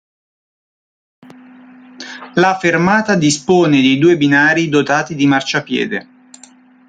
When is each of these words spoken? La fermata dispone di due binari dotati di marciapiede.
La 2.33 2.57
fermata 2.57 3.13
dispone 3.13 3.81
di 3.81 3.99
due 3.99 4.17
binari 4.17 4.67
dotati 4.67 5.13
di 5.13 5.27
marciapiede. 5.27 6.07